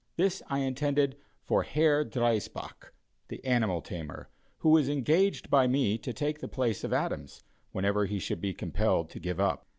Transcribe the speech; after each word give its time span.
This 0.17 0.41
I 0.47 0.61
intended 0.61 1.15
for 1.43 1.61
Herr 1.61 2.03
Driesbach, 2.03 2.91
the 3.27 3.45
animal 3.45 3.83
tamer, 3.83 4.29
who 4.57 4.69
was 4.69 4.89
engaged 4.89 5.51
by 5.51 5.67
me 5.67 5.99
to 5.99 6.11
take 6.11 6.39
the 6.39 6.47
place 6.47 6.83
of 6.83 6.91
Adams, 6.91 7.43
whenever 7.71 8.07
he 8.07 8.17
should 8.17 8.41
be 8.41 8.51
compelled 8.55 9.11
to 9.11 9.19
give 9.19 9.39
up. 9.39 9.67